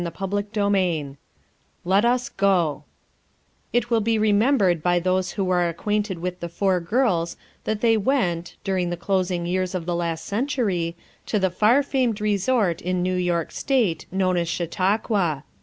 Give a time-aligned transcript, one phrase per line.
[0.03, 1.17] CHAPTER n
[1.85, 2.85] "let us go"
[3.71, 7.81] It will be remembered by those who are ac quainted with the "Four Girls" that
[7.81, 10.95] they went, during the closing years of the last century,
[11.27, 15.43] to the far famed resort in New York state known as Chautauqua.